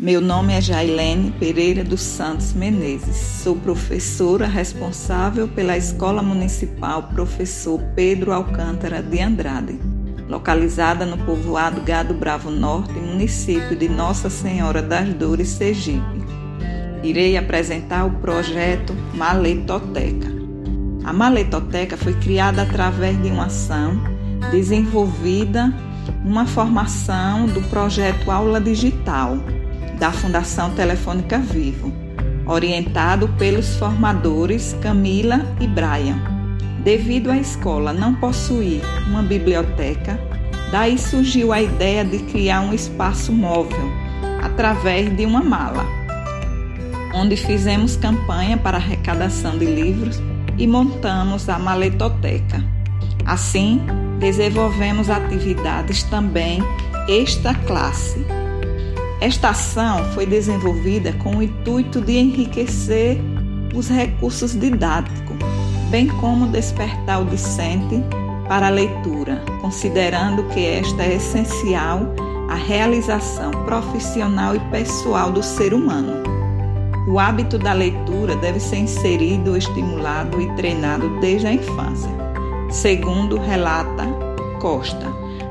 Meu 0.00 0.18
nome 0.18 0.54
é 0.54 0.62
Jailene 0.62 1.30
Pereira 1.32 1.84
dos 1.84 2.00
Santos 2.00 2.54
Menezes. 2.54 3.16
Sou 3.16 3.54
professora 3.54 4.46
responsável 4.46 5.46
pela 5.46 5.76
Escola 5.76 6.22
Municipal 6.22 7.02
Professor 7.14 7.78
Pedro 7.94 8.32
Alcântara 8.32 9.02
de 9.02 9.20
Andrade, 9.20 9.78
localizada 10.26 11.04
no 11.04 11.18
povoado 11.18 11.82
Gado 11.82 12.14
Bravo 12.14 12.50
Norte, 12.50 12.94
município 12.94 13.76
de 13.76 13.90
Nossa 13.90 14.30
Senhora 14.30 14.80
das 14.80 15.12
Dores, 15.12 15.48
Sergipe. 15.48 16.24
Irei 17.02 17.36
apresentar 17.36 18.06
o 18.06 18.12
projeto 18.20 18.94
Maletoteca. 19.12 20.28
A 21.04 21.12
Maletoteca 21.12 21.98
foi 21.98 22.14
criada 22.14 22.62
através 22.62 23.22
de 23.22 23.28
uma 23.28 23.46
ação 23.46 24.02
desenvolvida 24.50 25.70
numa 26.24 26.46
formação 26.46 27.46
do 27.48 27.60
projeto 27.68 28.30
Aula 28.30 28.58
Digital 28.58 29.36
da 30.00 30.10
Fundação 30.10 30.70
Telefônica 30.70 31.38
Vivo, 31.38 31.92
orientado 32.46 33.28
pelos 33.36 33.76
formadores 33.76 34.74
Camila 34.80 35.54
e 35.60 35.66
Brian. 35.66 36.18
Devido 36.82 37.30
à 37.30 37.36
escola 37.36 37.92
não 37.92 38.14
possuir 38.14 38.80
uma 39.06 39.22
biblioteca, 39.22 40.18
daí 40.72 40.96
surgiu 40.96 41.52
a 41.52 41.60
ideia 41.60 42.02
de 42.02 42.18
criar 42.20 42.62
um 42.62 42.72
espaço 42.72 43.30
móvel 43.30 43.90
através 44.42 45.14
de 45.14 45.26
uma 45.26 45.42
mala, 45.42 45.84
onde 47.14 47.36
fizemos 47.36 47.94
campanha 47.94 48.56
para 48.56 48.78
arrecadação 48.78 49.58
de 49.58 49.66
livros 49.66 50.18
e 50.56 50.66
montamos 50.66 51.46
a 51.46 51.58
maletoteca. 51.58 52.64
Assim, 53.26 53.82
desenvolvemos 54.18 55.10
atividades 55.10 56.02
também 56.04 56.62
esta 57.06 57.54
classe 57.54 58.24
esta 59.20 59.50
ação 59.50 60.02
foi 60.14 60.24
desenvolvida 60.24 61.12
com 61.12 61.36
o 61.36 61.42
intuito 61.42 62.00
de 62.00 62.16
enriquecer 62.16 63.20
os 63.74 63.88
recursos 63.88 64.58
didáticos, 64.58 65.36
bem 65.90 66.08
como 66.08 66.46
despertar 66.46 67.20
o 67.20 67.26
discente 67.26 68.02
para 68.48 68.68
a 68.68 68.70
leitura, 68.70 69.44
considerando 69.60 70.42
que 70.44 70.64
esta 70.64 71.02
é 71.02 71.16
essencial 71.16 72.00
à 72.48 72.54
realização 72.54 73.50
profissional 73.66 74.56
e 74.56 74.60
pessoal 74.70 75.30
do 75.30 75.42
ser 75.42 75.74
humano. 75.74 76.24
O 77.06 77.18
hábito 77.18 77.58
da 77.58 77.74
leitura 77.74 78.34
deve 78.36 78.58
ser 78.58 78.78
inserido, 78.78 79.56
estimulado 79.56 80.40
e 80.40 80.50
treinado 80.56 81.20
desde 81.20 81.46
a 81.46 81.52
infância, 81.52 82.10
segundo 82.70 83.38
relata 83.38 84.06
Costa. 84.60 85.06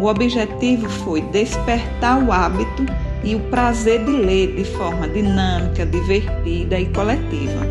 O 0.00 0.06
objetivo 0.06 0.88
foi 0.88 1.20
despertar 1.20 2.22
o 2.22 2.32
hábito 2.32 2.84
e 3.24 3.34
o 3.34 3.40
prazer 3.40 4.04
de 4.04 4.10
ler 4.10 4.54
de 4.56 4.64
forma 4.64 5.08
dinâmica, 5.08 5.86
divertida 5.86 6.78
e 6.78 6.86
coletiva, 6.86 7.66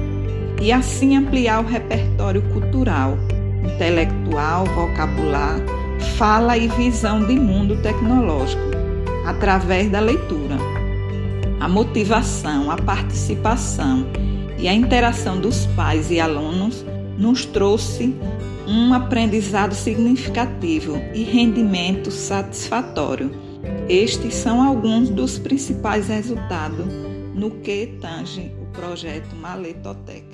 e 0.62 0.72
assim 0.72 1.18
ampliar 1.18 1.64
o 1.64 1.68
repertório 1.68 2.42
cultural, 2.54 3.18
intelectual, 3.64 4.66
vocabular, 4.66 5.60
fala 6.18 6.58
e 6.58 6.68
visão 6.70 7.26
de 7.26 7.36
mundo 7.36 7.82
tecnológico, 7.82 8.62
através 9.26 9.90
da 9.90 10.00
leitura. 10.00 10.56
A 11.60 11.68
motivação, 11.68 12.72
a 12.72 12.78
participação 12.78 14.08
e 14.58 14.68
a 14.68 14.74
interação 14.74 15.40
dos 15.40 15.66
pais 15.68 16.10
e 16.10 16.20
alunos 16.20 16.86
nos 17.18 17.46
trouxe 17.46 18.16
um 18.68 18.94
aprendizado 18.94 19.74
significativo 19.74 20.96
e 21.14 21.24
rendimento 21.24 22.10
satisfatório 22.10 23.32
estes 23.88 24.36
são 24.36 24.62
alguns 24.62 25.09
dos 25.09 25.38
principais 25.38 26.08
resultados 26.08 26.86
no 27.34 27.52
que 27.62 27.98
tange 28.00 28.52
o 28.62 28.66
projeto 28.67 29.36
Maletoteca. 29.36 30.31